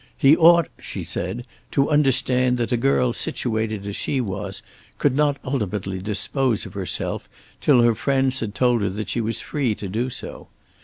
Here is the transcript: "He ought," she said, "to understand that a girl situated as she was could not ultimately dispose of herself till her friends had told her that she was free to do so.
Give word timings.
"He 0.17 0.35
ought," 0.35 0.67
she 0.79 1.03
said, 1.03 1.45
"to 1.69 1.91
understand 1.91 2.57
that 2.57 2.71
a 2.71 2.75
girl 2.75 3.13
situated 3.13 3.85
as 3.85 3.95
she 3.95 4.19
was 4.19 4.63
could 4.97 5.15
not 5.15 5.37
ultimately 5.45 5.99
dispose 6.01 6.65
of 6.65 6.73
herself 6.73 7.29
till 7.59 7.83
her 7.83 7.93
friends 7.93 8.39
had 8.39 8.55
told 8.55 8.81
her 8.81 8.89
that 8.89 9.09
she 9.09 9.21
was 9.21 9.41
free 9.41 9.75
to 9.75 9.87
do 9.87 10.09
so. 10.09 10.47